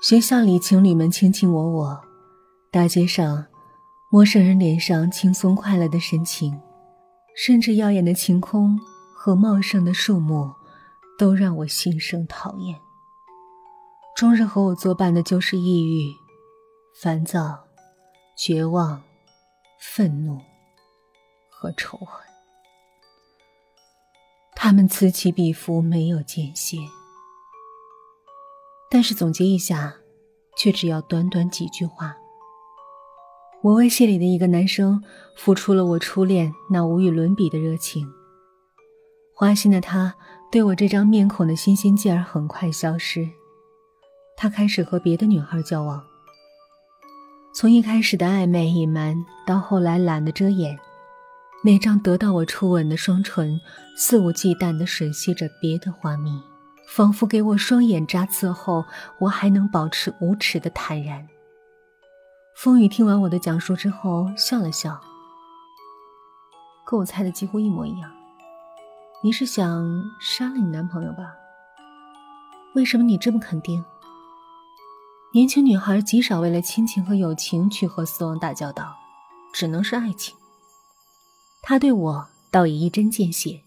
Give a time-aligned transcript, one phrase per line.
[0.00, 2.00] 学校里情侣们卿卿我我，
[2.70, 3.44] 大街上
[4.10, 6.58] 陌生人脸上轻松快乐的神情，
[7.36, 8.80] 甚至耀眼的晴空
[9.14, 10.54] 和茂盛的树木，
[11.18, 12.80] 都让我心生讨厌。
[14.16, 16.10] 终日和我作伴的就是抑郁、
[16.98, 17.62] 烦躁、
[18.34, 19.02] 绝望、
[19.78, 20.40] 愤怒
[21.50, 22.26] 和仇恨。
[24.56, 26.78] 他们此起彼伏，没有间歇。
[28.90, 29.94] 但是总结一下，
[30.56, 32.16] 却只要短短几句话。
[33.62, 35.02] 我为戏里的一个男生
[35.36, 38.10] 付出了我初恋那无与伦比的热情。
[39.34, 40.14] 花心的他
[40.50, 43.28] 对我这张面孔的新鲜劲儿很快消失，
[44.36, 46.02] 他开始和别的女孩交往。
[47.54, 50.78] 从一开始的暧昧隐瞒，到后来懒得遮掩。
[51.62, 53.60] 那张得到我初吻的双唇，
[53.96, 56.40] 肆无忌惮地吮吸着别的花蜜，
[56.90, 58.84] 仿佛给我双眼扎刺后，
[59.20, 61.24] 我还能保持无耻的坦然。
[62.56, 65.00] 风雨听完我的讲述之后，笑了笑，
[66.84, 68.10] 跟我猜的几乎一模一样。
[69.22, 71.32] 你是想杀了你男朋友吧？
[72.74, 73.84] 为什么你这么肯定？
[75.32, 78.96] 年轻女孩极少为了亲情和友情去和死亡打交道，
[79.52, 80.36] 只能是爱情。
[81.62, 83.62] 他对我倒也一针见血，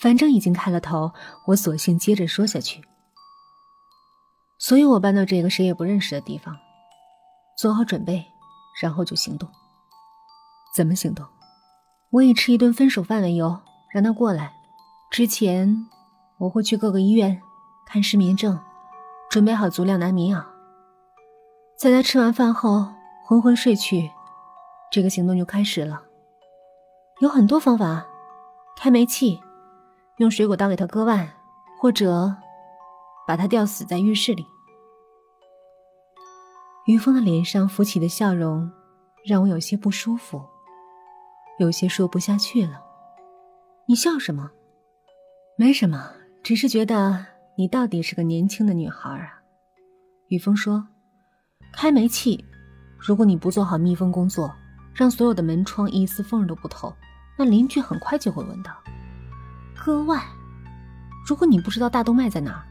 [0.00, 1.12] 反正已经开了头，
[1.46, 2.82] 我索性接着说下去。
[4.58, 6.56] 所以我搬到这个谁也不认识的地方，
[7.56, 8.24] 做好准备，
[8.80, 9.48] 然后就行动。
[10.74, 11.26] 怎么行动？
[12.10, 13.60] 我以吃一顿分手饭为由，
[13.92, 14.52] 让他过来。
[15.10, 15.86] 之前
[16.38, 17.40] 我会去各个医院
[17.86, 18.58] 看失眠症，
[19.30, 20.44] 准备好足量的安眠药。
[21.78, 22.92] 在他吃完饭后
[23.26, 24.10] 昏昏睡去，
[24.90, 26.02] 这个行动就开始了。
[27.20, 28.06] 有很多方法，
[28.76, 29.40] 开煤气，
[30.18, 31.28] 用水果刀给他割腕，
[31.80, 32.34] 或者
[33.26, 34.44] 把他吊死在浴室里。
[36.86, 38.70] 于峰的脸上浮起的笑容
[39.24, 40.42] 让我有些不舒服，
[41.58, 42.80] 有些说不下去了。
[43.86, 44.50] 你笑什么？
[45.56, 46.12] 没什么，
[46.42, 47.24] 只是觉得
[47.56, 49.40] 你到底是个年轻的女孩啊。
[50.28, 50.86] 于峰说
[51.72, 52.44] ：“开煤气，
[52.98, 54.52] 如果你不做好密封工作，
[54.94, 56.92] 让所有的门窗一丝缝都不透。”
[57.38, 58.72] 那邻居很快就会闻到。
[59.88, 60.22] 割腕，
[61.26, 62.62] 如果你不知道大动脉在哪儿，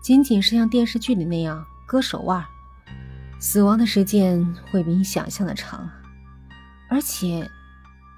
[0.00, 2.42] 仅仅是像电视剧里那样割手腕，
[3.38, 5.86] 死亡的时间会比你想象的长。
[6.88, 7.46] 而且，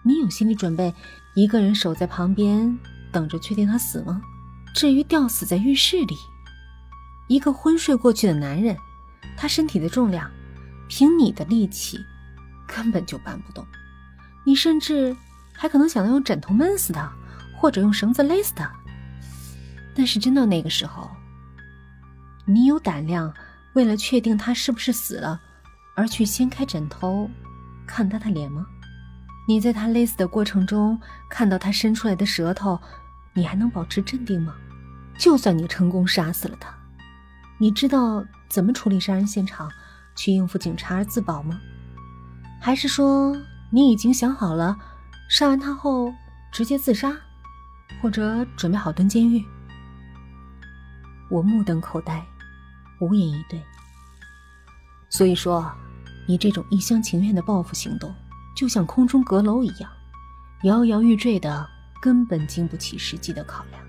[0.04, 0.94] 你有心理准备，
[1.34, 2.78] 一个人守在旁边
[3.10, 4.22] 等着确定他死吗？
[4.72, 6.16] 至于吊死在浴室里，
[7.26, 8.76] 一个昏睡过去的男人，
[9.36, 10.30] 他身体的重量，
[10.86, 11.98] 凭你的力气，
[12.64, 13.66] 根本就搬不动。
[14.44, 15.16] 你甚至。
[15.58, 17.10] 还可能想到用枕头闷死他，
[17.56, 18.70] 或者用绳子勒死他。
[19.94, 21.10] 但是真到那个时候，
[22.44, 23.32] 你有胆量
[23.74, 25.40] 为了确定他是不是死了，
[25.96, 27.30] 而去掀开枕头
[27.86, 28.66] 看他的脸吗？
[29.48, 31.00] 你在他勒死的过程中
[31.30, 32.78] 看到他伸出来的舌头，
[33.32, 34.54] 你还能保持镇定吗？
[35.18, 36.68] 就算你成功杀死了他，
[37.58, 39.70] 你知道怎么处理杀人现场，
[40.14, 41.58] 去应付警察而自保吗？
[42.60, 43.36] 还是说
[43.70, 44.76] 你已经想好了？
[45.30, 46.12] 杀完他后
[46.52, 47.16] 直接自杀，
[48.00, 49.44] 或者准备好蹲监狱。
[51.28, 52.24] 我目瞪口呆，
[53.00, 53.60] 无言以对。
[55.08, 55.70] 所以说，
[56.26, 58.14] 你这种一厢情愿的报复行动，
[58.56, 59.90] 就像空中阁楼一样，
[60.64, 61.68] 摇摇欲坠的，
[62.00, 63.82] 根本经不起实际的考量。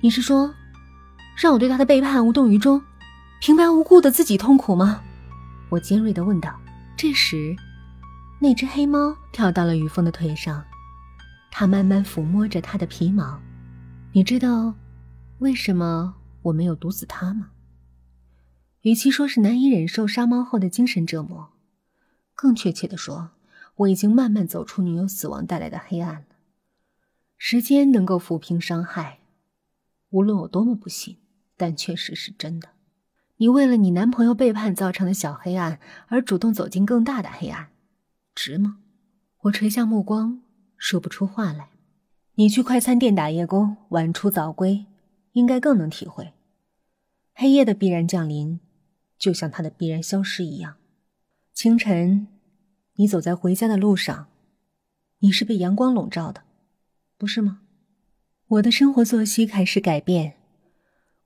[0.00, 0.52] 你是说，
[1.36, 2.82] 让我对他的背叛无动于衷，
[3.40, 5.00] 平白无故的自己痛苦吗？
[5.70, 6.54] 我尖锐的问道。
[6.96, 7.56] 这时。
[8.40, 10.62] 那只黑猫跳到了于峰的腿上，
[11.56, 13.40] 他慢慢抚摸着他的皮毛。
[14.10, 14.74] 你知道
[15.38, 17.52] 为什么我没有毒死他吗？
[18.80, 21.52] 与其说是难以忍受杀猫后的精神折磨，
[22.34, 23.30] 更确切的说，
[23.76, 26.24] 我已经慢慢走出女友死亡带来的黑暗了。
[27.38, 29.20] 时间能够抚平伤害，
[30.10, 31.18] 无论我多么不信，
[31.56, 32.70] 但确实是真的。
[33.36, 35.78] 你为了你男朋友背叛造成的小黑暗，
[36.08, 37.68] 而主动走进更大的黑暗。
[38.34, 38.78] 值吗？
[39.42, 40.40] 我垂下目光，
[40.76, 41.68] 说不出话来。
[42.34, 44.86] 你去快餐店打夜工，晚出早归，
[45.32, 46.32] 应该更能体会
[47.34, 48.60] 黑夜的必然降临，
[49.18, 50.76] 就像它的必然消失一样。
[51.52, 52.26] 清晨，
[52.96, 54.28] 你走在回家的路上，
[55.20, 56.42] 你是被阳光笼罩的，
[57.16, 57.60] 不是吗？
[58.48, 60.34] 我的生活作息开始改变，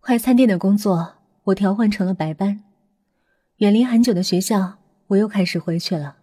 [0.00, 1.14] 快餐店的工作
[1.44, 2.62] 我调换成了白班，
[3.56, 4.78] 远离很久的学校，
[5.08, 6.16] 我又开始回去了。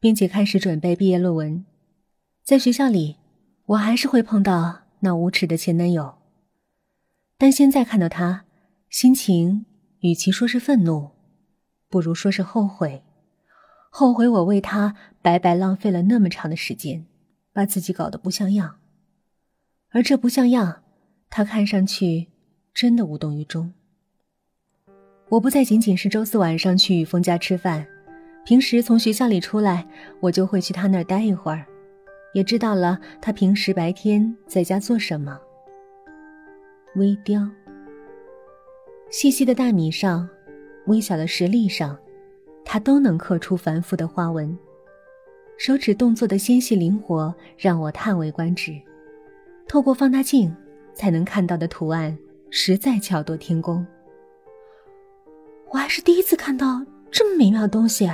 [0.00, 1.62] 并且开始准备毕业论文，
[2.50, 3.14] 在学校里，
[3.64, 6.16] 我还是会碰到那无耻的前男友。
[7.38, 8.44] 但现在看到他，
[8.88, 9.66] 心情
[10.00, 11.10] 与其说是愤怒，
[11.88, 13.04] 不如说是后悔。
[13.88, 17.06] 后悔我为他白白浪费了那么长的时间，
[17.52, 18.80] 把自己搞得不像样。
[19.90, 20.82] 而这不像样，
[21.30, 22.26] 他看上去
[22.74, 23.72] 真的无动于衷。
[25.28, 27.86] 我不再仅仅是周四晚上去雨峰家吃饭，
[28.44, 29.86] 平时从学校里出来，
[30.18, 31.64] 我就会去他那儿待一会儿，
[32.32, 35.40] 也知道了他平时白天在家做什么。
[36.96, 37.48] 微雕，
[39.10, 40.28] 细细的大米上，
[40.86, 41.98] 微小的石粒上。
[42.62, 44.56] 他都能刻出繁复的花纹，
[45.56, 48.80] 手指动作的纤细灵活让我叹为观止。
[49.66, 50.54] 透过放大镜
[50.94, 52.16] 才能看到的图案，
[52.48, 53.84] 实在巧夺天工。
[55.70, 58.08] 我还是第一次看到这么美妙的东西，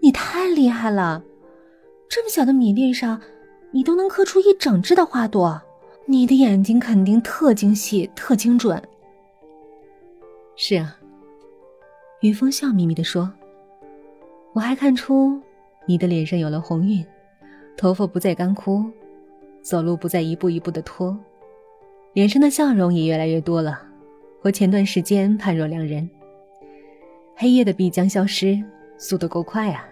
[0.00, 1.24] 你太厉害了！
[2.08, 3.20] 这么小的米粒上，
[3.70, 5.60] 你都能刻出一整只的花朵，
[6.06, 8.82] 你的眼睛肯定特精细、特精准。
[10.56, 10.96] 是啊，
[12.20, 13.30] 云峰笑眯眯地说。
[14.54, 15.38] 我还看出，
[15.84, 17.04] 你的脸上有了红晕，
[17.76, 18.90] 头发不再干枯，
[19.60, 21.14] 走路不再一步一步的拖，
[22.14, 23.82] 脸上的笑容也越来越多了，
[24.40, 26.08] 和前段时间判若两人。
[27.34, 28.58] 黑夜的必将消失，
[28.96, 29.86] 速度够快啊！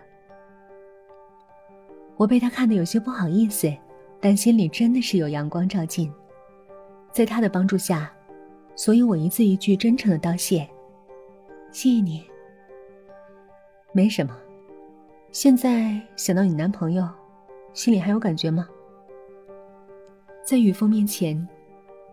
[2.17, 3.73] 我被他看得有些不好意思，
[4.21, 6.13] 但心里真的是有阳光照进，
[7.13, 8.13] 在他的帮助下，
[8.77, 10.69] 所以我一字一句真诚的道谢，
[11.73, 12.25] 谢谢你。
[13.93, 14.37] 没什么。
[15.33, 17.09] 现在想到你男朋友，
[17.73, 18.69] 心里还有感觉吗？
[20.45, 21.49] 在雨峰面前，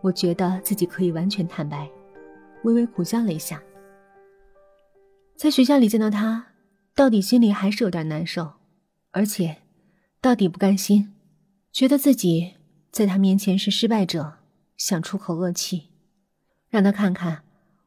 [0.01, 1.87] 我觉得自己可以完全坦白，
[2.63, 3.61] 微微苦笑了一下。
[5.35, 6.47] 在学校里见到他，
[6.95, 8.53] 到底心里还是有点难受，
[9.11, 9.57] 而且，
[10.21, 11.11] 到底不甘心，
[11.71, 12.53] 觉得自己
[12.91, 14.35] 在他面前是失败者，
[14.77, 15.89] 想出口恶气，
[16.69, 17.43] 让他看看，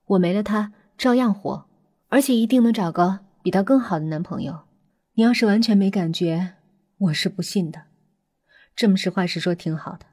[0.07, 1.69] 我没了他照样活，
[2.09, 4.65] 而且一定能找个比他更好的男朋友。
[5.13, 6.55] 你要是完全没感觉，
[6.99, 7.85] 我是不信的。
[8.75, 10.05] 这么实话实说挺好的。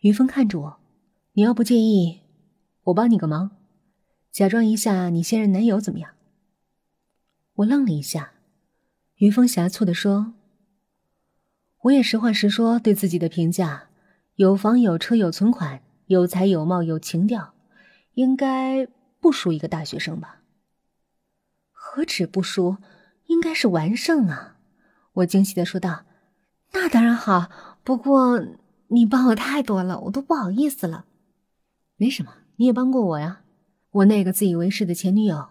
[0.00, 0.80] 于峰看着我，
[1.34, 2.22] 你要不介意，
[2.82, 3.52] 我帮你个忙，
[4.32, 6.10] 假装一下你现任男友怎么样？
[7.54, 8.32] 我愣了一下，
[9.18, 10.34] 于峰狭促的说
[11.82, 13.88] ：“我也实话实说对自己的评价，
[14.34, 17.54] 有房有车有存款，有才有貌有情调，
[18.14, 18.86] 应该
[19.20, 20.42] 不输一个大学生吧？
[21.70, 22.78] 何止不输？”
[23.26, 24.58] 应该是完胜啊！
[25.12, 26.04] 我惊喜的说道
[26.74, 27.50] ：“那当然好，
[27.82, 28.44] 不过
[28.88, 31.06] 你帮我太多了，我都不好意思了。
[31.96, 33.42] 没什么，你也帮过我呀。
[33.90, 35.48] 我那个自以为是的前女友，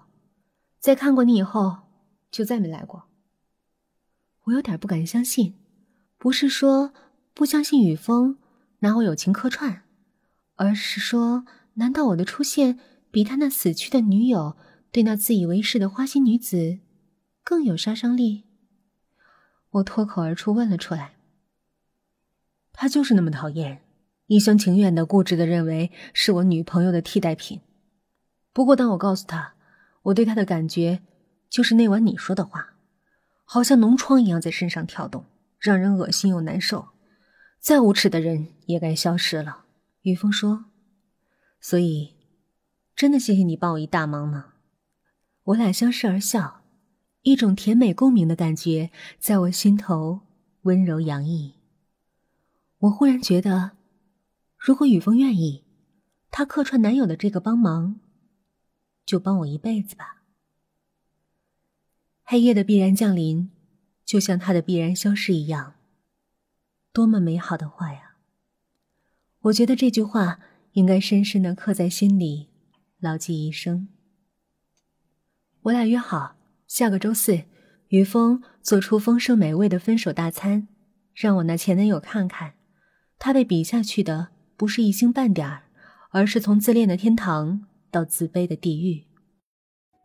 [0.79, 1.77] 在看过你以后，
[2.29, 3.05] 就再没来过。
[4.43, 5.55] 我有点不敢相信，
[6.21, 6.93] 不是说
[7.33, 8.37] 不相信雨峰
[8.81, 9.81] 拿我友情客串，
[10.53, 12.79] 而是说，难道我的出现
[13.09, 14.55] 比他那死去的女友
[14.91, 16.77] 对那自以为是的花心女子？”
[17.43, 18.43] 更有杀伤力。
[19.71, 21.15] 我脱口而出问了出来。
[22.71, 23.81] 他就是那么讨厌，
[24.27, 27.61] 一厢情愿的、固执的认为是我女朋友的替代品。
[28.53, 29.55] 不过，当我告诉他
[30.03, 31.01] 我对他的感觉
[31.49, 32.75] 就是那晚你说的话，
[33.43, 35.25] 好像脓疮一样在身上跳动，
[35.61, 36.89] 让人恶心又难受。
[37.59, 39.65] 再无耻的人也该消失了。
[40.01, 40.65] 雨峰说
[41.61, 42.15] ：“所以，
[42.95, 44.53] 真的谢谢你帮我一大忙呢。”
[45.45, 46.57] 我俩相视而笑。
[47.23, 50.21] 一种甜美共鸣的感觉在我心头
[50.63, 51.53] 温柔洋溢。
[52.79, 53.77] 我忽然觉得，
[54.57, 55.63] 如果雨峰愿意，
[56.31, 57.99] 他客串男友的这个帮忙，
[59.05, 60.23] 就帮我一辈子吧。
[62.23, 63.51] 黑夜的必然降临，
[64.11, 65.75] 就像他的必然消失一样。
[66.91, 68.17] 多么美好的话呀！
[69.43, 70.41] 我觉得这句话
[70.73, 72.49] 应该深深的刻在心里，
[72.99, 73.87] 牢记一生。
[75.61, 76.35] 我俩约好。
[76.67, 77.43] 下个周四，
[77.87, 80.67] 于峰做出丰盛美味的分手大餐，
[81.13, 82.55] 让我那前男友看看，
[83.17, 85.63] 他被比下去的不是一星半点儿，
[86.09, 89.07] 而是从自恋的天堂到自卑的地狱。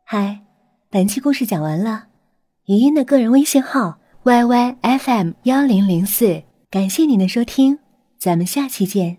[0.04, 0.46] 嗨，
[0.90, 2.10] 本期故事讲完了，
[2.66, 7.78] 语音的个人微信号 y y f m 幺零零四，感谢您的收听，
[8.18, 9.18] 咱们下期见。